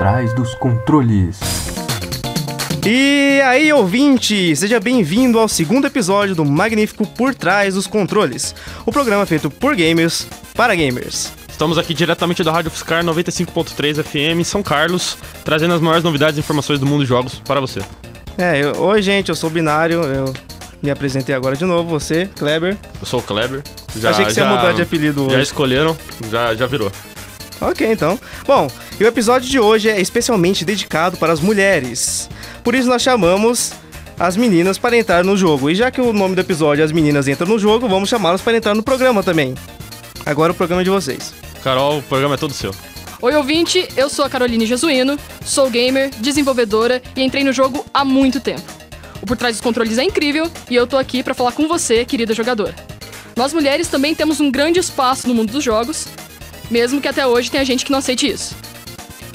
[0.00, 1.38] trás dos controles.
[2.86, 8.54] E aí, ouvinte, seja bem-vindo ao segundo episódio do magnífico Por Trás dos Controles,
[8.86, 11.30] o programa feito por gamers para gamers.
[11.50, 16.38] Estamos aqui diretamente da Rádio Fiscar 95.3 FM em São Carlos, trazendo as maiores novidades
[16.38, 17.80] e informações do mundo de jogos para você.
[18.38, 20.32] É, eu, oi gente, eu sou o Binário, eu
[20.82, 22.74] me apresentei agora de novo, você, Kleber.
[22.98, 23.62] Eu sou o Kleber.
[24.02, 25.42] Achei que você ia mudar de apelido Já hoje.
[25.42, 25.94] escolheram,
[26.30, 26.90] já, já virou.
[27.60, 28.18] Ok, então.
[28.46, 32.28] Bom, e o episódio de hoje é especialmente dedicado para as mulheres.
[32.64, 33.72] Por isso nós chamamos
[34.18, 35.70] as meninas para entrar no jogo.
[35.70, 38.42] E já que o nome do episódio é As Meninas Entram no Jogo, vamos chamá-las
[38.42, 39.54] para entrar no programa também.
[40.24, 41.32] Agora o programa é de vocês.
[41.62, 42.74] Carol, o programa é todo seu.
[43.22, 48.04] Oi, ouvinte, eu sou a Caroline Jesuíno, sou gamer, desenvolvedora e entrei no jogo há
[48.04, 48.62] muito tempo.
[49.20, 52.04] O Por Trás dos Controles é incrível e eu tô aqui pra falar com você,
[52.06, 52.74] querida jogadora.
[53.36, 56.06] Nós mulheres também temos um grande espaço no mundo dos jogos,
[56.70, 58.54] mesmo que até hoje tenha gente que não aceite isso.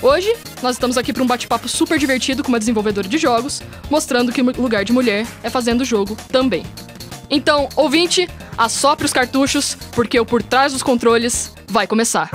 [0.02, 4.32] Hoje, nós estamos aqui para um bate-papo super divertido com uma desenvolvedora de jogos, mostrando
[4.32, 6.64] que lugar de mulher é fazendo jogo também.
[7.30, 12.30] Então, ouvinte, assopre os cartuchos, porque o Por Trás dos Controles vai começar.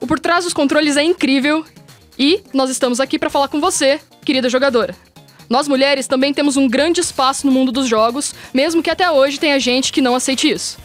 [0.00, 1.64] O Por Trás dos Controles é incrível
[2.18, 4.94] e nós estamos aqui para falar com você, querida jogadora.
[5.48, 9.38] Nós mulheres também temos um grande espaço no mundo dos jogos, mesmo que até hoje
[9.38, 10.78] tenha gente que não aceite isso.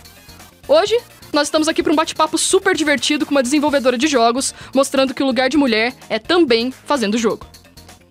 [0.67, 0.97] Hoje,
[1.33, 5.23] nós estamos aqui para um bate-papo super divertido com uma desenvolvedora de jogos, mostrando que
[5.23, 7.47] o lugar de mulher é também fazendo jogo.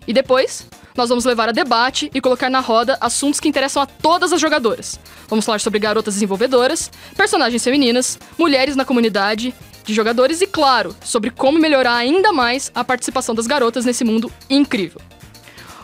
[0.07, 3.85] E depois, nós vamos levar a debate e colocar na roda assuntos que interessam a
[3.85, 4.99] todas as jogadoras.
[5.29, 9.53] Vamos falar sobre garotas desenvolvedoras, personagens femininas, mulheres na comunidade
[9.85, 14.31] de jogadores e, claro, sobre como melhorar ainda mais a participação das garotas nesse mundo
[14.49, 14.99] incrível.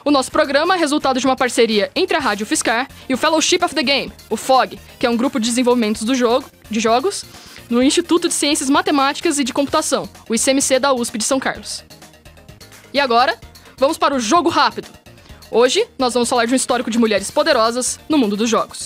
[0.08, 3.60] O nosso programa é resultado de uma parceria entre a Rádio Fiscar e o Fellowship
[3.62, 7.26] of the Game, o FOG, que é um grupo de desenvolvimento do jogo, de jogos
[7.70, 11.84] no Instituto de Ciências Matemáticas e de Computação, o ICMC da USP de São Carlos.
[12.94, 13.38] E agora,
[13.78, 14.88] vamos para o jogo rápido.
[15.52, 18.86] Hoje, nós vamos falar de um histórico de mulheres poderosas no mundo dos jogos.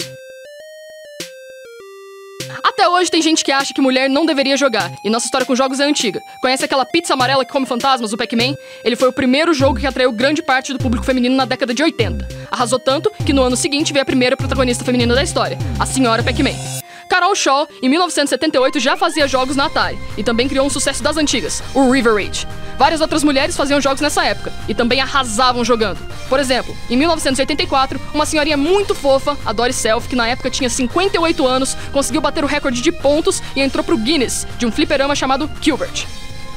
[2.82, 5.56] Até hoje tem gente que acha que mulher não deveria jogar, e nossa história com
[5.56, 6.20] jogos é antiga.
[6.42, 8.56] Conhece aquela pizza amarela que come fantasmas, o Pac-Man?
[8.84, 11.84] Ele foi o primeiro jogo que atraiu grande parte do público feminino na década de
[11.84, 12.28] 80.
[12.50, 16.24] Arrasou tanto que no ano seguinte veio a primeira protagonista feminina da história, a senhora
[16.24, 16.81] Pac-Man.
[17.12, 21.18] Carol Shaw, em 1978, já fazia jogos na Atari e também criou um sucesso das
[21.18, 22.48] antigas, o River Raid.
[22.78, 26.00] Várias outras mulheres faziam jogos nessa época e também arrasavam jogando.
[26.30, 30.70] Por exemplo, em 1984, uma senhorinha muito fofa, a Dory Self, que na época tinha
[30.70, 35.14] 58 anos, conseguiu bater o recorde de pontos e entrou pro Guinness de um fliperama
[35.14, 36.08] chamado Gilbert.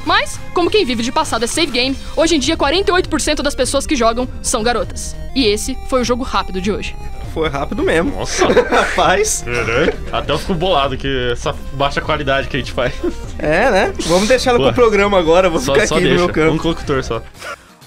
[0.05, 3.85] Mas, como quem vive de passado é save game, hoje em dia 48% das pessoas
[3.85, 5.17] que jogam são garotas.
[5.35, 6.95] E esse foi o jogo rápido de hoje.
[7.35, 8.11] Foi rápido mesmo.
[8.11, 9.43] Nossa, Rapaz.
[10.09, 12.93] até eu fico bolado que essa baixa qualidade que a gente faz.
[13.37, 13.93] É, né?
[14.05, 14.63] Vamos deixar ela Pô.
[14.67, 16.65] pro programa agora, vou Só, ficar só aqui no deixa, meu canto.
[16.65, 17.21] um locutor só.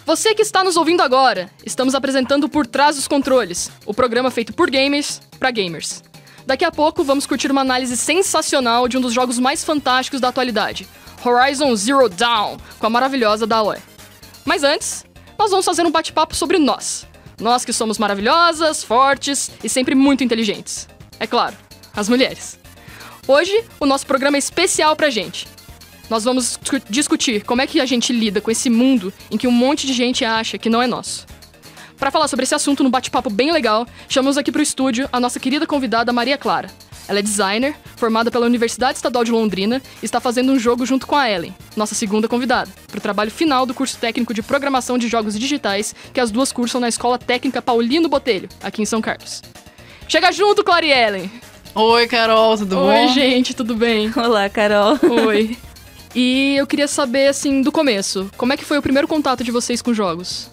[0.04, 4.52] Você que está nos ouvindo agora, estamos apresentando Por Trás dos Controles, o programa feito
[4.52, 6.02] por gamers para gamers.
[6.46, 10.28] Daqui a pouco vamos curtir uma análise sensacional de um dos jogos mais fantásticos da
[10.28, 10.86] atualidade,
[11.24, 13.78] Horizon Zero Dawn, com a maravilhosa Daloe.
[14.44, 15.06] Mas antes,
[15.38, 17.06] nós vamos fazer um bate-papo sobre nós.
[17.40, 20.88] Nós que somos maravilhosas, fortes e sempre muito inteligentes.
[21.20, 21.56] É claro,
[21.94, 22.58] as mulheres.
[23.26, 25.46] Hoje, o nosso programa é especial pra gente.
[26.10, 29.46] Nós vamos discu- discutir como é que a gente lida com esse mundo em que
[29.46, 31.26] um monte de gente acha que não é nosso.
[31.98, 35.38] Para falar sobre esse assunto num bate-papo bem legal, chamamos aqui pro estúdio a nossa
[35.38, 36.70] querida convidada Maria Clara.
[37.08, 41.06] Ela é designer, formada pela Universidade Estadual de Londrina e está fazendo um jogo junto
[41.06, 44.98] com a Ellen, nossa segunda convidada, para o trabalho final do curso técnico de programação
[44.98, 49.00] de jogos digitais que as duas cursam na Escola Técnica Paulino Botelho, aqui em São
[49.00, 49.42] Carlos.
[50.06, 51.30] Chega junto, Clara e Ellen!
[51.74, 53.08] Oi, Carol, tudo Oi, bom?
[53.14, 54.12] gente, tudo bem?
[54.16, 54.98] Olá, Carol.
[55.26, 55.56] Oi.
[56.14, 59.50] E eu queria saber, assim, do começo, como é que foi o primeiro contato de
[59.50, 60.50] vocês com jogos?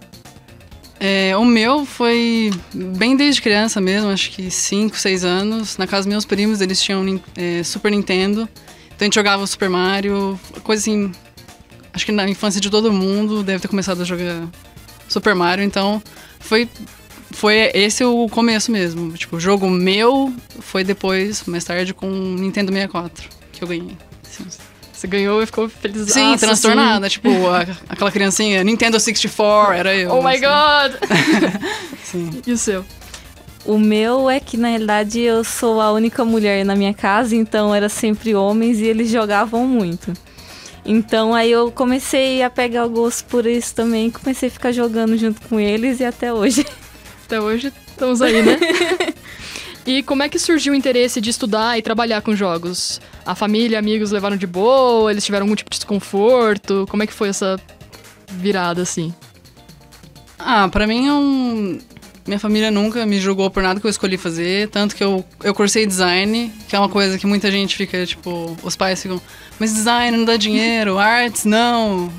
[0.99, 5.77] É, o meu foi bem desde criança mesmo, acho que 5, 6 anos.
[5.77, 8.47] Na casa dos meus primos, eles tinham é, Super Nintendo.
[8.87, 11.11] Então a gente jogava o Super Mario, coisa assim.
[11.93, 14.47] Acho que na infância de todo mundo deve ter começado a jogar
[15.07, 16.01] Super Mario, então
[16.39, 16.69] foi.
[17.31, 19.11] Foi esse o começo mesmo.
[19.11, 23.97] Tipo, o jogo meu foi depois, mais tarde, com o Nintendo 64, que eu ganhei.
[24.23, 24.45] Sim.
[24.95, 26.09] Você ganhou e ficou feliz.
[26.09, 27.09] Sim, transtornada.
[27.09, 30.11] Tipo, a- aquela criancinha, Nintendo 64, era eu.
[30.11, 30.41] Oh my assim.
[30.41, 31.61] god!
[32.03, 32.41] Sim.
[32.47, 32.85] e o seu?
[33.65, 37.73] O meu é que, na realidade, eu sou a única mulher na minha casa, então
[37.73, 40.13] era sempre homens e eles jogavam muito.
[40.85, 45.17] Então aí eu comecei a pegar o gosto por isso também, comecei a ficar jogando
[45.17, 46.63] junto com eles e até hoje.
[47.25, 48.55] Até hoje estamos aí, né?
[49.85, 52.99] E como é que surgiu o interesse de estudar e trabalhar com jogos?
[53.23, 55.11] A família, amigos levaram de boa?
[55.11, 56.87] Eles tiveram algum tipo de desconforto?
[56.89, 57.59] Como é que foi essa
[58.31, 59.13] virada, assim?
[60.39, 61.79] Ah, pra mim é um.
[62.25, 65.53] Minha família nunca me julgou por nada que eu escolhi fazer, tanto que eu, eu
[65.53, 69.21] cursei design, que é uma coisa que muita gente fica, tipo, os pais ficam,
[69.59, 72.11] mas design não dá dinheiro, artes não,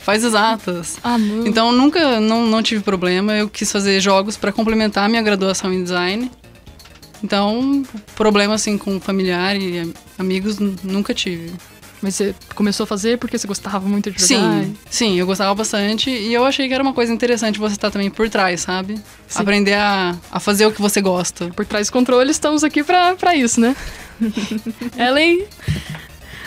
[0.00, 0.98] faz exatas.
[1.02, 1.44] Ah, não.
[1.44, 5.72] Então nunca, não, não tive problema, eu quis fazer jogos pra complementar a minha graduação
[5.72, 6.30] em design.
[7.22, 7.82] Então,
[8.14, 11.52] problema assim com familiar e am- amigos nunca tive.
[12.00, 14.62] Mas você começou a fazer porque você gostava muito de jogar?
[14.64, 17.90] Sim, sim, eu gostava bastante e eu achei que era uma coisa interessante você estar
[17.90, 18.94] também por trás, sabe?
[19.26, 19.40] Sim.
[19.42, 21.48] Aprender a, a fazer o que você gosta.
[21.56, 23.74] Por trás do controle, estamos aqui pra, pra isso, né?
[24.96, 25.44] Ellen,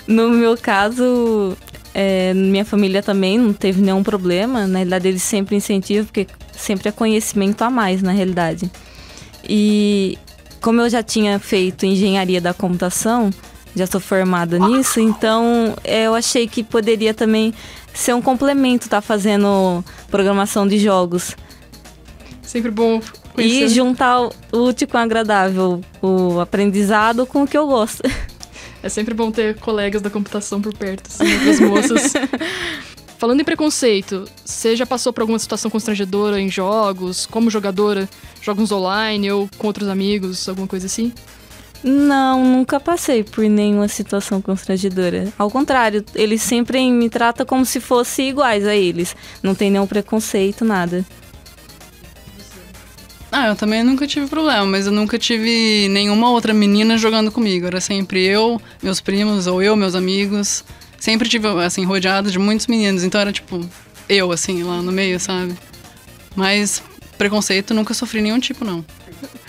[0.07, 1.57] No meu caso,
[1.93, 4.65] é, minha família também não teve nenhum problema.
[4.67, 8.71] Na realidade, eles sempre incentivam, porque sempre é conhecimento a mais, na realidade.
[9.47, 10.17] E
[10.61, 13.31] como eu já tinha feito engenharia da computação,
[13.75, 17.53] já sou formada nisso, então é, eu achei que poderia também
[17.93, 21.35] ser um complemento estar fazendo programação de jogos.
[22.41, 23.69] sempre bom E conhecer.
[23.69, 28.03] juntar o útil com o agradável, o aprendizado com o que eu gosto.
[28.83, 32.13] É sempre bom ter colegas da computação por perto, assim, outras moças.
[33.21, 38.09] Falando em preconceito, você já passou por alguma situação constrangedora em jogos, como jogadora,
[38.41, 41.13] jogos online ou com outros amigos, alguma coisa assim?
[41.83, 45.31] Não, nunca passei por nenhuma situação constrangedora.
[45.37, 49.15] Ao contrário, eles sempre me tratam como se fossem iguais a eles.
[49.43, 51.05] Não tem nenhum preconceito, nada.
[53.31, 57.67] Ah, eu também nunca tive problema, mas eu nunca tive nenhuma outra menina jogando comigo.
[57.67, 60.65] Era sempre eu, meus primos, ou eu, meus amigos.
[61.01, 63.03] Sempre tive, assim, rodeado de muitos meninos.
[63.03, 63.67] Então era tipo,
[64.07, 65.57] eu, assim, lá no meio, sabe?
[66.35, 66.83] Mas
[67.17, 68.85] preconceito nunca sofri nenhum tipo, não.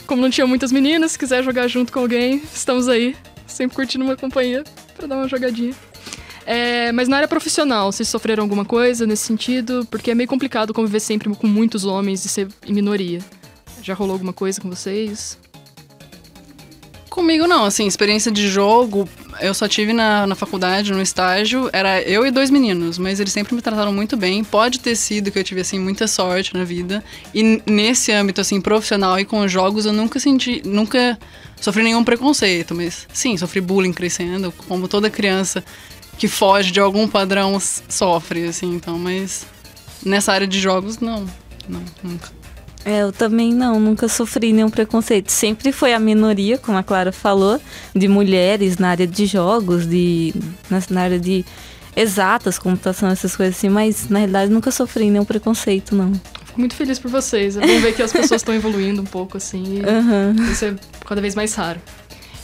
[0.06, 3.14] Como não tinha muitas meninas, se quiser jogar junto com alguém, estamos aí,
[3.46, 4.64] sempre curtindo uma companhia
[4.96, 5.74] pra dar uma jogadinha.
[6.46, 9.86] É, mas na área profissional, vocês sofreram alguma coisa nesse sentido?
[9.90, 13.20] Porque é meio complicado conviver sempre com muitos homens e ser em minoria.
[13.82, 15.38] Já rolou alguma coisa com vocês?
[17.10, 19.06] Comigo não, assim, experiência de jogo,
[19.42, 23.32] eu só tive na, na faculdade, no estágio, era eu e dois meninos, mas eles
[23.32, 24.42] sempre me trataram muito bem.
[24.44, 27.02] Pode ter sido que eu tive, assim, muita sorte na vida.
[27.34, 31.18] E nesse âmbito, assim, profissional e com jogos, eu nunca senti, nunca
[31.60, 35.64] sofri nenhum preconceito, mas sim, sofri bullying crescendo, como toda criança
[36.18, 39.46] que foge de algum padrão sofre, assim, então, mas
[40.04, 41.26] nessa área de jogos, não,
[41.68, 42.41] não, nunca.
[42.84, 45.30] É, eu também não, nunca sofri nenhum preconceito.
[45.30, 47.60] Sempre foi a minoria, como a Clara falou,
[47.94, 50.34] de mulheres na área de jogos, de
[50.90, 51.44] na, área de
[51.94, 56.12] exatas, computação, essas coisas assim, mas na realidade nunca sofri nenhum preconceito, não.
[56.44, 57.56] Fico muito feliz por vocês.
[57.56, 59.78] É bom ver que as pessoas estão evoluindo um pouco, assim.
[59.78, 60.34] e Aham.
[60.50, 60.74] Isso é
[61.06, 61.80] cada vez mais raro.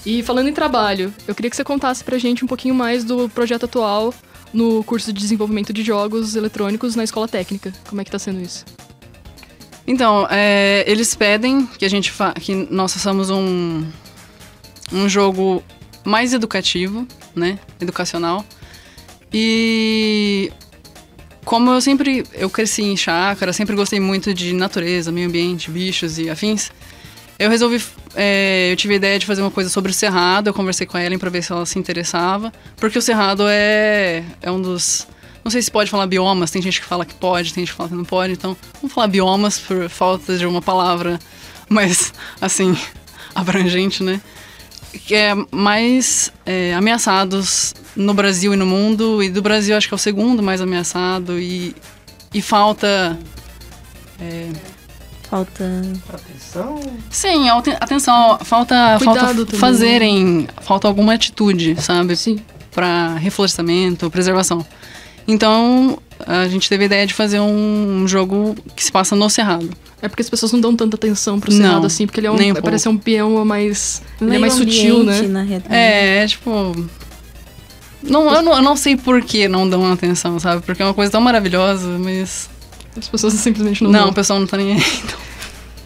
[0.06, 3.28] E falando em trabalho, eu queria que você contasse pra gente um pouquinho mais do
[3.28, 4.14] projeto atual
[4.52, 7.72] no curso de desenvolvimento de jogos eletrônicos na escola técnica.
[7.88, 8.64] Como é que tá sendo isso?
[9.88, 12.12] Então, é, eles pedem que a gente
[12.42, 13.86] que nós façamos um,
[14.92, 15.64] um jogo
[16.04, 17.58] mais educativo, né?
[17.80, 18.44] Educacional.
[19.32, 20.52] E
[21.42, 26.18] como eu sempre eu cresci em chácara, sempre gostei muito de natureza, meio ambiente, bichos
[26.18, 26.70] e afins.
[27.38, 27.82] Eu resolvi,
[28.14, 30.48] é, eu tive a ideia de fazer uma coisa sobre o cerrado.
[30.48, 34.22] Eu conversei com a Ellen para ver se ela se interessava, porque o cerrado é
[34.42, 35.08] é um dos
[35.44, 37.76] não sei se pode falar biomas, tem gente que fala que pode, tem gente que
[37.76, 41.18] fala que não pode, então vamos falar biomas por falta de uma palavra
[41.68, 42.76] mais, assim,
[43.34, 44.20] abrangente, né?
[45.06, 49.94] Que é mais é, ameaçados no Brasil e no mundo, e do Brasil acho que
[49.94, 51.74] é o segundo mais ameaçado, e,
[52.32, 53.18] e falta.
[54.20, 54.48] é,
[55.28, 55.82] Falta.
[56.08, 56.80] Atenção.
[57.10, 59.60] sim, aten- atenção, falta, Cuidado falta também.
[59.60, 62.16] fazerem, falta alguma atitude, sabe?
[62.16, 62.38] Sim.
[62.72, 64.64] para reflorestamento, preservação.
[65.28, 69.68] Então, a gente teve a ideia de fazer um jogo que se passa no Cerrado.
[70.00, 72.30] É porque as pessoas não dão tanta atenção pro Não, Cerrado assim, porque ele é
[72.30, 74.00] um, nem um parece um bioma mais.
[74.20, 75.20] Ele é mais sutil, né?
[75.68, 76.74] É, é tipo.
[78.02, 80.62] Não, eu, não, eu não sei por que não dão atenção, sabe?
[80.62, 82.48] Porque é uma coisa tão maravilhosa, mas.
[82.96, 84.10] As pessoas simplesmente não, Não, dão.
[84.10, 84.82] o pessoal não tá nem aí.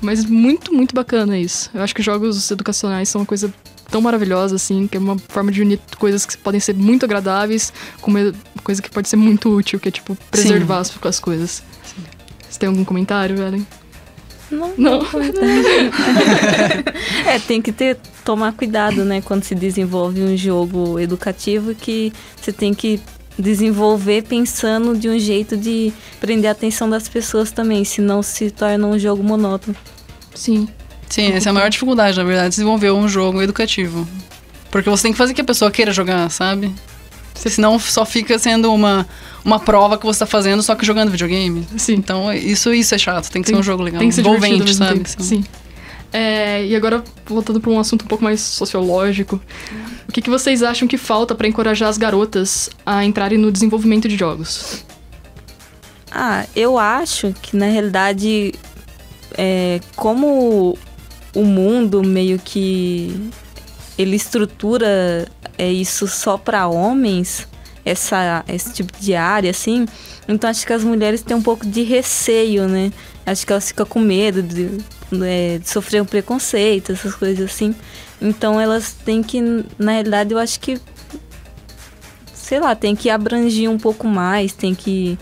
[0.00, 1.70] Mas muito, muito bacana isso.
[1.72, 3.52] Eu acho que jogos educacionais são uma coisa
[3.92, 7.72] tão maravilhosa, assim, que é uma forma de unir coisas que podem ser muito agradáveis
[8.00, 8.32] com uma
[8.64, 11.62] coisa que pode ser muito útil, que é, tipo, preservar as, as coisas.
[12.48, 13.66] Você tem algum comentário, Ellen?
[14.50, 15.02] Não, Não.
[17.26, 22.52] é, tem que ter tomar cuidado, né, quando se desenvolve um jogo educativo que você
[22.52, 23.00] tem que
[23.38, 28.86] desenvolver pensando de um jeito de prender a atenção das pessoas também, senão se torna
[28.86, 29.76] um jogo monótono.
[30.34, 30.68] Sim.
[31.12, 34.08] Sim, essa é a maior dificuldade, na verdade, desenvolver um jogo educativo.
[34.70, 36.74] Porque você tem que fazer que a pessoa queira jogar, sabe?
[37.34, 39.06] Senão só fica sendo uma,
[39.44, 41.68] uma prova que você tá fazendo, só que jogando videogame.
[41.76, 41.96] Sim.
[41.96, 43.30] Então, isso, isso é chato.
[43.30, 43.98] Tem que ser um jogo legal.
[43.98, 45.00] Tem que ser envolvente, sabe?
[45.00, 45.22] tempo.
[45.22, 45.44] Sim.
[46.14, 49.38] É, e agora, voltando para um assunto um pouco mais sociológico,
[50.08, 54.08] o que, que vocês acham que falta para encorajar as garotas a entrarem no desenvolvimento
[54.08, 54.82] de jogos?
[56.10, 58.54] Ah, eu acho que na realidade,
[59.36, 60.78] é, como
[61.34, 63.30] o mundo meio que
[63.98, 67.46] ele estrutura é isso só para homens,
[67.84, 69.86] essa esse tipo de área assim,
[70.28, 72.92] então acho que as mulheres têm um pouco de receio, né?
[73.24, 74.78] Acho que elas ficam com medo de,
[75.24, 77.74] é, de sofrer um preconceito, essas coisas assim.
[78.20, 79.40] Então elas têm que,
[79.78, 80.80] na realidade, eu acho que
[82.52, 85.18] sei lá, tem que abranger um pouco mais, tem que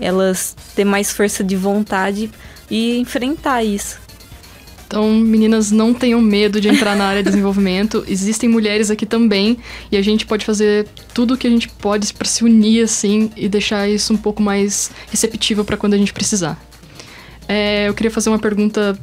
[0.00, 2.30] elas ter mais força de vontade
[2.70, 4.03] e enfrentar isso.
[4.86, 8.04] Então, meninas, não tenham medo de entrar na área de desenvolvimento.
[8.08, 9.58] Existem mulheres aqui também
[9.90, 13.30] e a gente pode fazer tudo o que a gente pode para se unir assim
[13.36, 16.62] e deixar isso um pouco mais receptível para quando a gente precisar.
[17.48, 18.98] É, eu queria fazer uma pergunta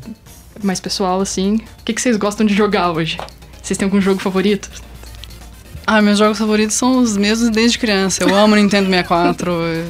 [0.64, 1.56] mais pessoal assim.
[1.80, 3.18] O que, que vocês gostam de jogar hoje?
[3.62, 4.70] Vocês têm algum jogo favorito?
[5.94, 8.24] Ah, meus jogos favoritos são os mesmos desde criança.
[8.24, 9.52] Eu amo Nintendo 64.
[9.52, 9.86] eu-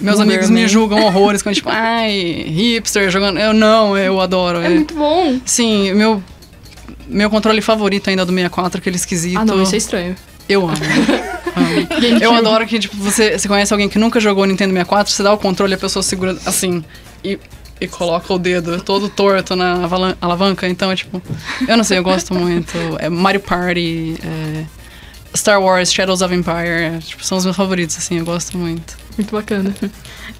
[0.00, 3.40] meus amigos me julgam horrores quando, tipo, ai, hipster jogando.
[3.40, 4.58] Eu não, eu adoro.
[4.60, 5.40] É muito bom.
[5.44, 6.22] Sim, meu,
[7.08, 9.36] meu controle favorito ainda é do 64, aquele esquisito.
[9.36, 10.14] Ah, não, isso é estranho.
[10.48, 10.76] Eu amo.
[11.56, 12.18] amo.
[12.22, 15.32] Eu adoro que, tipo, você, você conhece alguém que nunca jogou Nintendo 64, você dá
[15.32, 16.84] o controle e a pessoa segura assim
[17.24, 17.36] e,
[17.80, 19.88] e coloca o dedo todo torto na
[20.20, 20.68] alavanca.
[20.68, 21.20] Então, é, tipo,
[21.66, 22.78] eu não sei, eu gosto muito.
[23.00, 24.79] É Mario Party, é
[25.34, 28.96] Star Wars, Shadows of Empire, tipo, são os meus favoritos, assim, eu gosto muito.
[29.16, 29.74] Muito bacana.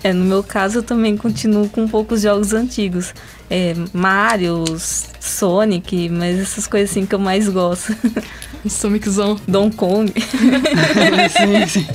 [0.02, 3.12] É, no meu caso, eu também continuo com poucos jogos antigos.
[3.50, 4.64] É, Mario,
[5.20, 7.94] Sonic, mas essas coisas assim que eu mais gosto.
[8.64, 9.38] Stomachzão.
[9.46, 10.12] Donkey Kong.
[10.16, 11.86] sim, sim.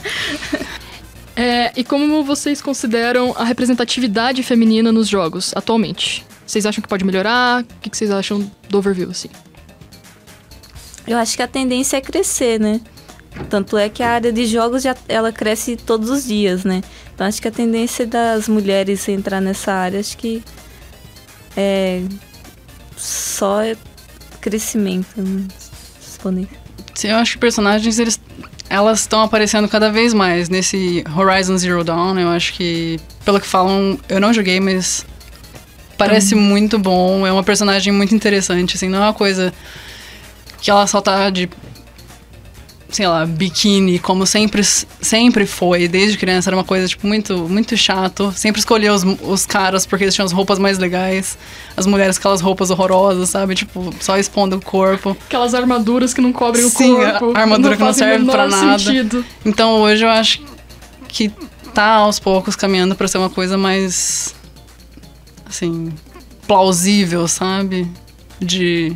[1.35, 6.23] É, e como vocês consideram a representatividade feminina nos jogos atualmente?
[6.45, 7.63] Vocês acham que pode melhorar?
[7.63, 9.29] O que que vocês acham do overview, assim?
[11.07, 12.81] Eu acho que a tendência é crescer, né?
[13.49, 16.81] Tanto é que a área de jogos já ela cresce todos os dias, né?
[17.13, 20.41] Então acho que a tendência das mulheres entrar nessa área, acho que
[21.55, 22.01] é
[22.95, 23.75] só é
[24.39, 25.07] crescimento.
[25.17, 25.47] Né?
[25.99, 26.57] Disponível.
[26.93, 28.19] Sim, eu acho que personagens, eles,
[28.69, 32.17] elas estão aparecendo cada vez mais nesse Horizon Zero Dawn.
[32.17, 35.05] Eu acho que, pelo que falam, eu não joguei, mas
[35.97, 37.27] parece muito bom.
[37.27, 39.53] É uma personagem muito interessante, assim, não é uma coisa
[40.61, 41.49] que ela só tá de,
[42.89, 46.49] sei lá, biquíni, como sempre, sempre foi, desde criança.
[46.49, 48.31] Era uma coisa, tipo, muito, muito chato.
[48.35, 51.37] Sempre escolhia os, os caras porque eles tinham as roupas mais legais,
[51.75, 53.55] as mulheres com aquelas roupas horrorosas, sabe?
[53.55, 55.17] Tipo, só expondo o corpo.
[55.27, 57.37] Aquelas armaduras que não cobrem Sim, o corpo.
[57.37, 58.79] armadura que não fazem o serve pra menor nada.
[58.79, 59.25] Sentido.
[59.45, 60.41] Então hoje eu acho
[61.07, 61.31] que
[61.73, 64.33] tá aos poucos caminhando pra ser uma coisa mais
[65.45, 65.93] assim,
[66.47, 67.87] plausível, sabe?
[68.39, 68.95] De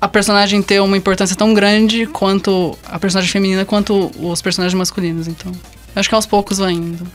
[0.00, 5.28] a personagem ter uma importância tão grande quanto a personagem feminina quanto os personagens masculinos,
[5.28, 5.52] então.
[5.94, 7.06] Acho que aos poucos vai indo.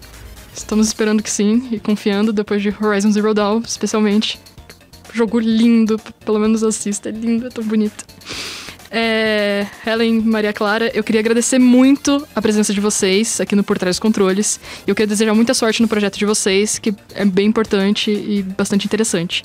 [0.55, 4.39] Estamos esperando que sim e confiando depois de Horizon Zero Dawn, especialmente.
[5.13, 8.05] Jogo lindo, pelo menos assista, é lindo, é tão bonito.
[8.91, 13.77] É, Helen Maria Clara, eu queria agradecer muito a presença de vocês aqui no Por
[13.77, 14.59] Trás dos Controles.
[14.85, 18.43] E eu queria desejar muita sorte no projeto de vocês, que é bem importante e
[18.43, 19.43] bastante interessante.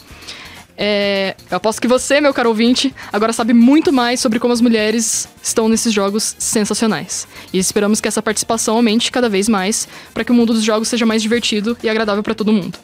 [0.83, 4.63] É, eu aposto que você, meu caro ouvinte, agora sabe muito mais sobre como as
[4.63, 7.29] mulheres estão nesses jogos sensacionais.
[7.53, 10.89] E esperamos que essa participação aumente cada vez mais para que o mundo dos jogos
[10.89, 12.79] seja mais divertido e agradável para todo mundo.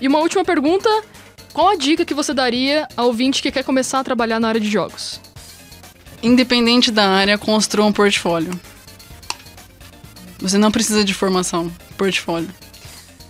[0.00, 0.88] E uma última pergunta:
[1.52, 4.60] qual a dica que você daria ao ouvinte que quer começar a trabalhar na área
[4.60, 5.20] de jogos?
[6.22, 8.52] Independente da área, construa um portfólio.
[10.38, 12.48] Você não precisa de formação, portfólio.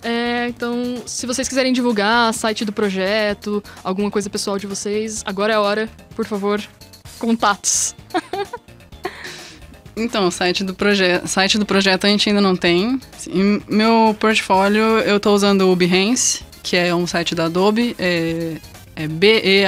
[0.07, 5.53] É, então, se vocês quiserem divulgar site do projeto, alguma coisa pessoal de vocês, agora
[5.53, 6.61] é a hora, por favor,
[7.17, 7.95] contatos.
[9.97, 12.99] Então, o site do, proje site do projeto a gente ainda não tem.
[13.29, 17.95] Em meu portfólio, eu tô usando o Behance, que é um site da Adobe.
[17.97, 18.57] É,
[18.93, 19.63] é B-E-H-A-N-C-E.net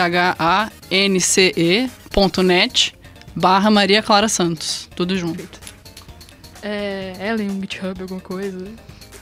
[3.33, 4.89] barra Maria Clara Santos.
[4.97, 5.47] Tudo junto.
[6.61, 8.69] É, Ellen, um GitHub, alguma coisa?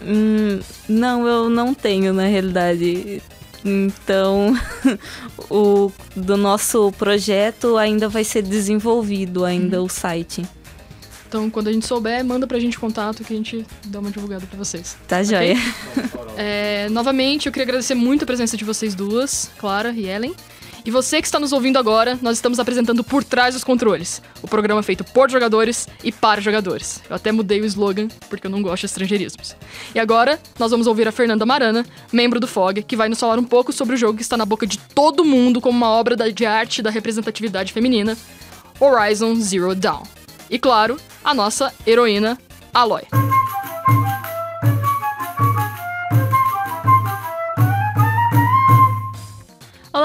[0.02, 3.22] Hum, não, eu não tenho, na realidade.
[3.64, 4.54] Então,
[5.50, 10.46] o do nosso projeto ainda vai ser desenvolvido ainda o site.
[11.28, 14.46] Então, quando a gente souber, manda pra gente contato que a gente dá uma divulgada
[14.46, 14.96] pra vocês.
[15.08, 15.56] Tá joia?
[16.38, 20.36] É, novamente, eu queria agradecer muito a presença de vocês duas, Clara e Ellen.
[20.86, 24.48] E você que está nos ouvindo agora, nós estamos apresentando Por Trás dos Controles, o
[24.48, 27.02] programa feito por jogadores e para jogadores.
[27.10, 29.56] Eu até mudei o slogan porque eu não gosto de estrangeirismos.
[29.96, 33.40] E agora, nós vamos ouvir a Fernanda Marana, membro do FOG, que vai nos falar
[33.40, 36.16] um pouco sobre o jogo que está na boca de todo mundo como uma obra
[36.32, 38.16] de arte da representatividade feminina,
[38.80, 40.04] Horizon Zero Dawn.
[40.52, 42.38] E claro, a nossa heroína,
[42.72, 43.02] Aloy.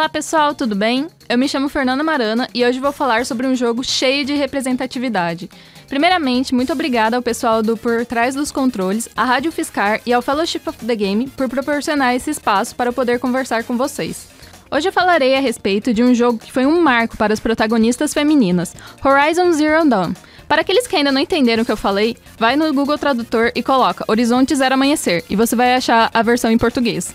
[0.01, 1.09] Olá pessoal, tudo bem?
[1.29, 5.51] Eu me chamo Fernanda Marana e hoje vou falar sobre um jogo cheio de representatividade.
[5.89, 10.23] Primeiramente, muito obrigada ao pessoal do Por Trás dos Controles, à Rádio Fiscar e ao
[10.23, 14.27] Fellowship of the Game por proporcionar esse espaço para poder conversar com vocês.
[14.71, 18.15] Hoje eu falarei a respeito de um jogo que foi um marco para as protagonistas
[18.15, 20.15] femininas, Horizon Zero Dawn.
[20.49, 23.63] Para aqueles que ainda não entenderam o que eu falei, vai no Google Tradutor e
[23.63, 27.15] coloca Horizonte Zero Amanhecer e você vai achar a versão em português.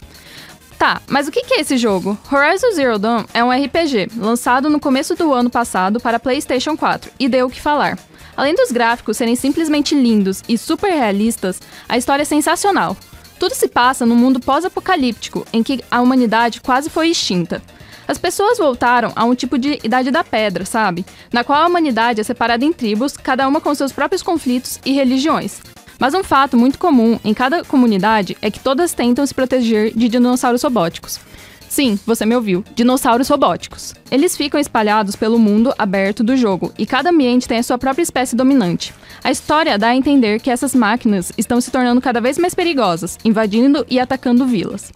[0.78, 2.18] Tá, mas o que é esse jogo?
[2.32, 7.12] Horizon Zero Dawn é um RPG lançado no começo do ano passado para PlayStation 4
[7.18, 7.98] e deu o que falar.
[8.36, 12.98] Além dos gráficos serem simplesmente lindos e super realistas, a história é sensacional.
[13.40, 17.62] Tudo se passa num mundo pós-apocalíptico em que a humanidade quase foi extinta.
[18.08, 21.06] As pessoas voltaram a um tipo de Idade da Pedra, sabe?
[21.32, 24.94] Na qual a humanidade é separada em tribos, cada uma com seus próprios conflitos e
[24.94, 25.60] religiões.
[26.00, 30.10] Mas um fato muito comum em cada comunidade é que todas tentam se proteger de
[30.10, 31.20] dinossauros robóticos.
[31.68, 33.94] Sim, você me ouviu, dinossauros robóticos.
[34.10, 38.04] Eles ficam espalhados pelo mundo aberto do jogo e cada ambiente tem a sua própria
[38.04, 38.94] espécie dominante.
[39.24, 43.18] A história dá a entender que essas máquinas estão se tornando cada vez mais perigosas,
[43.26, 44.92] invadindo e atacando vilas.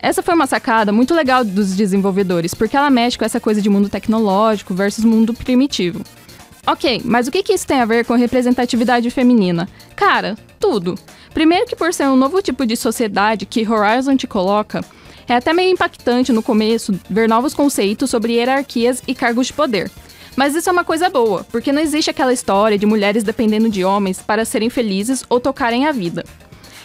[0.00, 3.68] Essa foi uma sacada muito legal dos desenvolvedores, porque ela mexe com essa coisa de
[3.68, 6.02] mundo tecnológico versus mundo primitivo.
[6.70, 9.66] Ok, mas o que, que isso tem a ver com representatividade feminina?
[9.96, 10.96] Cara, tudo.
[11.32, 14.84] Primeiro que por ser um novo tipo de sociedade que Horizon te coloca,
[15.26, 19.90] é até meio impactante no começo ver novos conceitos sobre hierarquias e cargos de poder.
[20.36, 23.82] Mas isso é uma coisa boa, porque não existe aquela história de mulheres dependendo de
[23.82, 26.22] homens para serem felizes ou tocarem a vida.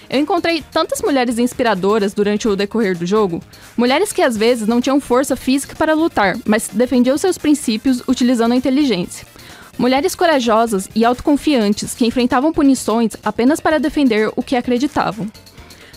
[0.10, 3.44] Eu encontrei tantas mulheres inspiradoras durante o decorrer do jogo,
[3.76, 8.54] mulheres que às vezes não tinham força física para lutar, mas defendiam seus princípios utilizando
[8.54, 9.33] a inteligência.
[9.78, 15.28] Mulheres corajosas e autoconfiantes que enfrentavam punições apenas para defender o que acreditavam.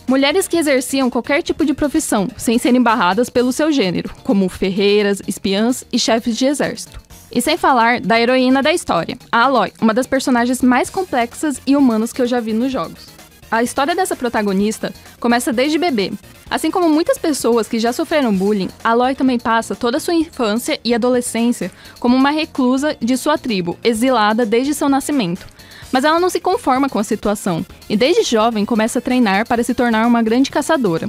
[0.09, 5.21] Mulheres que exerciam qualquer tipo de profissão, sem serem barradas pelo seu gênero, como ferreiras,
[5.27, 7.01] espiãs e chefes de exército.
[7.31, 11.77] E sem falar da heroína da história, a Aloy, uma das personagens mais complexas e
[11.77, 13.15] humanas que eu já vi nos jogos.
[13.50, 16.12] A história dessa protagonista começa desde bebê.
[16.50, 20.80] Assim como muitas pessoas que já sofreram bullying, Aloy também passa toda a sua infância
[20.85, 25.46] e adolescência como uma reclusa de sua tribo, exilada desde seu nascimento.
[25.92, 29.62] Mas ela não se conforma com a situação e desde jovem começa a treinar para
[29.62, 31.09] se tornar uma grande caçadora.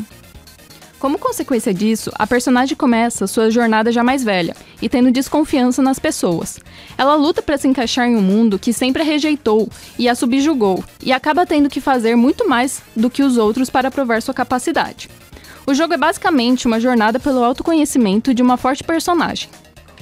[0.99, 5.99] Como consequência disso, a personagem começa sua jornada já mais velha e tendo desconfiança nas
[5.99, 6.59] pessoas.
[6.97, 10.83] Ela luta para se encaixar em um mundo que sempre a rejeitou e a subjugou,
[11.03, 15.07] e acaba tendo que fazer muito mais do que os outros para provar sua capacidade.
[15.67, 19.49] O jogo é basicamente uma jornada pelo autoconhecimento de uma forte personagem.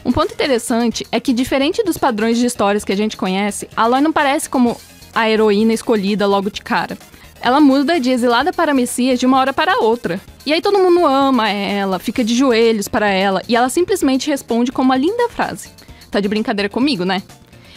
[0.06, 4.00] Um ponto interessante é que, diferente dos padrões de histórias que a gente conhece, Aloy
[4.00, 4.80] não parece como
[5.14, 6.98] a heroína escolhida logo de cara.
[7.46, 10.20] Ela muda de exilada para Messias de uma hora para outra.
[10.48, 14.72] E aí todo mundo ama ela, fica de joelhos para ela, e ela simplesmente responde
[14.72, 15.70] com uma linda frase.
[16.10, 17.22] Tá de brincadeira comigo, né?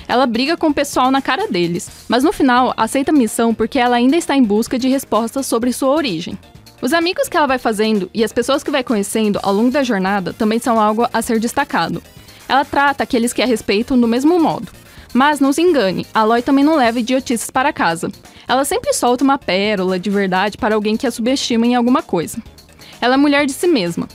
[0.09, 3.78] Ela briga com o pessoal na cara deles, mas no final aceita a missão porque
[3.78, 6.38] ela ainda está em busca de respostas sobre sua origem.
[6.81, 9.83] Os amigos que ela vai fazendo e as pessoas que vai conhecendo ao longo da
[9.83, 12.02] jornada também são algo a ser destacado.
[12.48, 14.72] Ela trata aqueles que a respeitam do mesmo modo.
[15.12, 18.11] Mas não se engane, Aloy também não leva idiotices para casa.
[18.48, 22.42] Ela sempre solta uma pérola de verdade para alguém que a subestima em alguma coisa.
[22.98, 24.08] Ela é mulher de si mesma.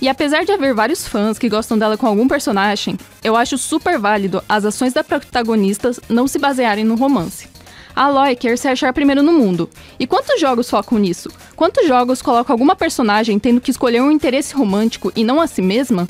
[0.00, 3.98] E apesar de haver vários fãs que gostam dela com algum personagem, eu acho super
[3.98, 7.48] válido as ações da protagonista não se basearem no romance.
[7.94, 9.70] A Aloy quer se achar primeiro no mundo.
[9.98, 11.30] E quantos jogos focam nisso?
[11.54, 15.62] Quantos jogos colocam alguma personagem tendo que escolher um interesse romântico e não a si
[15.62, 16.06] mesma?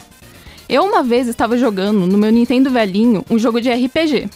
[0.68, 4.28] Eu uma vez estava jogando no meu Nintendo velhinho um jogo de RPG,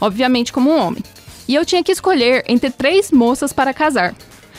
[0.00, 1.02] obviamente como um homem.
[1.48, 4.14] E eu tinha que escolher entre três moças para casar.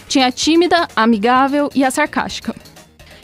[0.08, 2.56] Tinha a tímida, a amigável e a sarcástica.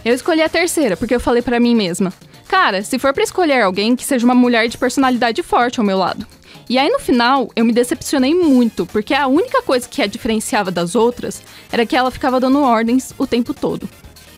[0.04, 2.12] Eu escolhi a terceira porque eu falei para mim mesma:
[2.48, 5.98] "Cara, se for para escolher alguém que seja uma mulher de personalidade forte ao meu
[5.98, 6.28] lado".
[6.70, 10.72] E aí no final eu me decepcionei muito, porque a única coisa que a diferenciava
[10.72, 13.88] das outras era que ela ficava dando ordens o tempo todo.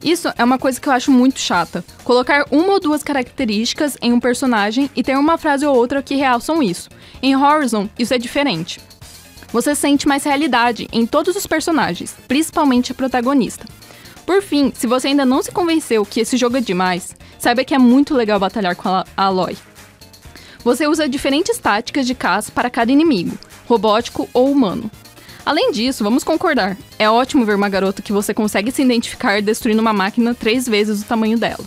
[0.04, 1.84] Isso é uma coisa que eu acho muito chata.
[2.04, 6.14] Colocar uma ou duas características em um personagem e ter uma frase ou outra que
[6.14, 6.90] realçam isso.
[7.24, 8.80] Em Horizon, isso é diferente.
[9.56, 13.66] Você sente mais realidade em todos os personagens, principalmente a protagonista.
[14.26, 17.74] Por fim, se você ainda não se convenceu que esse jogo é demais, saiba que
[17.74, 19.56] é muito legal batalhar com a Aloy.
[20.62, 24.92] Você usa diferentes táticas de caça para cada inimigo, robótico ou humano.
[25.46, 29.82] Além disso, vamos concordar, é ótimo ver uma garota que você consegue se identificar destruindo
[29.82, 31.64] uma máquina três vezes o tamanho dela.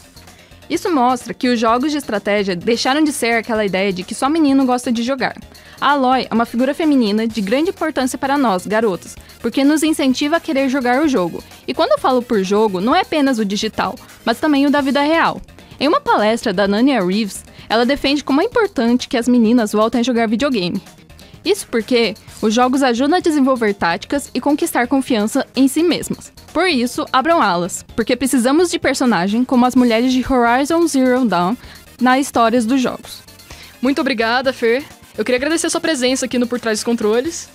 [0.68, 4.29] Isso mostra que os jogos de estratégia deixaram de ser aquela ideia de que só
[4.29, 5.38] menino gosta de jogar.
[5.81, 10.37] A Aloy é uma figura feminina de grande importância para nós, garotas, porque nos incentiva
[10.37, 11.43] a querer jogar o jogo.
[11.69, 14.81] E quando eu falo por jogo, não é apenas o digital, mas também o da
[14.81, 15.41] vida real.
[15.79, 20.01] Em uma palestra da Nania Reeves, ela defende como é importante que as meninas voltem
[20.01, 20.83] a jogar videogame.
[21.45, 26.33] Isso porque os jogos ajudam a desenvolver táticas e conquistar confiança em si mesmas.
[26.53, 31.57] Por isso, abram alas, porque precisamos de personagem como as mulheres de Horizon Zero Dawn
[32.01, 33.23] nas histórias dos jogos.
[33.81, 34.85] Muito obrigada, Fer.
[35.18, 37.48] Eu queria agradecer sua presença aqui no Por Trás dos Controles.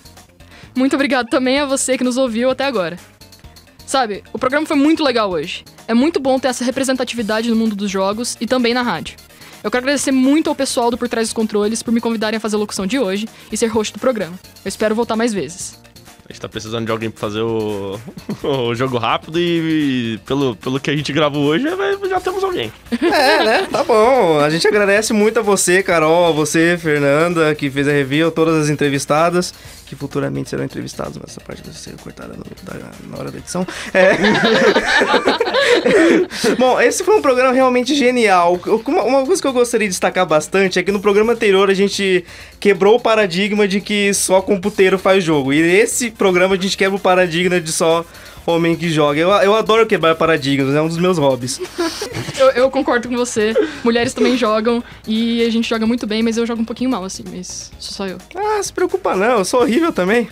[0.76, 3.00] Muito obrigado também a você que nos ouviu até agora.
[3.86, 5.64] Sabe, o programa foi muito legal hoje.
[5.88, 9.16] É muito bom ter essa representatividade no mundo dos jogos e também na rádio.
[9.64, 12.40] Eu quero agradecer muito ao pessoal do Por Trás dos Controles por me convidarem a
[12.42, 14.38] fazer a locução de hoje e ser host do programa.
[14.66, 15.80] Eu espero voltar mais vezes.
[16.28, 18.00] A gente tá precisando de alguém pra fazer o,
[18.44, 21.66] o jogo rápido e, e, pelo, pelo que a gente gravou hoje,
[22.10, 22.72] já temos alguém.
[23.14, 23.68] É, né?
[23.70, 24.40] Tá bom.
[24.40, 28.64] A gente agradece muito a você, Carol, a você, Fernanda, que fez a review, todas
[28.64, 29.54] as entrevistadas
[29.86, 33.38] que futuramente serão entrevistados, mas essa parte vai ser cortada no, da, na hora da
[33.38, 33.66] edição.
[33.94, 34.14] É.
[36.58, 38.60] Bom, esse foi um programa realmente genial.
[38.86, 41.74] Uma, uma, coisa que eu gostaria de destacar bastante é que no programa anterior a
[41.74, 42.24] gente
[42.60, 45.54] quebrou o paradigma de que só computeiro faz jogo.
[45.54, 48.06] E nesse programa a gente quebra o paradigma de só
[48.46, 49.20] homem que joga.
[49.20, 51.60] Eu, eu adoro quebrar paradigmas, é um dos meus hobbies.
[52.38, 53.54] eu, eu, concordo com você.
[53.84, 57.04] Mulheres também jogam e a gente joga muito bem, mas eu jogo um pouquinho mal,
[57.04, 58.18] assim, mas sou só eu.
[58.36, 60.28] Ah, se preocupa não, eu sou horrível também.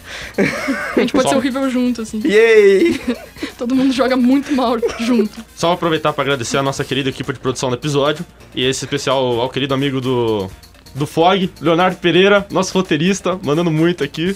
[0.95, 1.29] A gente pode só...
[1.29, 2.21] ser horrível junto, assim.
[2.25, 2.99] Yay!
[3.57, 5.43] Todo mundo joga muito mal junto.
[5.55, 9.39] Só aproveitar para agradecer a nossa querida equipe de produção do episódio e esse especial
[9.39, 10.49] ao querido amigo do
[10.93, 14.35] do Fog, Leonardo Pereira, nosso roteirista, mandando muito aqui.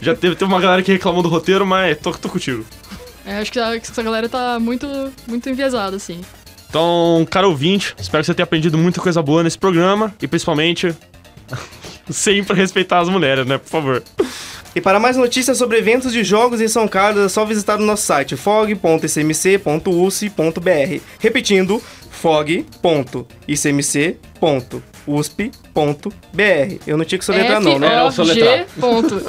[0.00, 2.64] Já teve, teve uma galera que reclamou do roteiro, mas tô, tô contigo.
[3.26, 4.86] É, acho que, essa galera tá muito,
[5.26, 6.20] muito enviesada, assim.
[6.68, 10.94] Então, cara ouvinte, espero que você tenha aprendido muita coisa boa nesse programa e principalmente
[12.10, 13.58] sempre respeitar as mulheres, né?
[13.58, 14.02] Por favor.
[14.74, 17.82] E para mais notícias sobre eventos de jogos em São Carlos, é só visitar o
[17.82, 21.00] nosso site fog.icmc.uc.br.
[21.18, 21.82] Repetindo,
[25.06, 26.82] fog.icmc.usp.br.
[26.86, 27.86] Eu não tinha que soletrar não, né?
[27.86, 29.22] Era G.icmc.usp.br.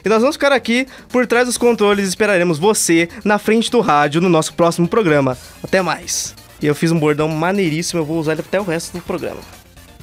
[0.05, 3.81] E nós vamos ficar aqui por trás dos controles e esperaremos você na frente do
[3.81, 5.39] rádio no nosso próximo programa.
[5.65, 6.35] Até mais.
[6.61, 9.41] E eu fiz um bordão maneiríssimo, eu vou usar ele até o resto do programa.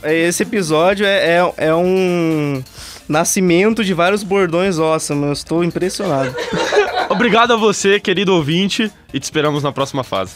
[0.04, 2.64] Esse episódio é, é, é um
[3.08, 5.26] nascimento de vários bordões awesome.
[5.26, 6.34] Eu estou impressionado.
[7.10, 10.36] Obrigado a você, querido ouvinte, e te esperamos na próxima fase.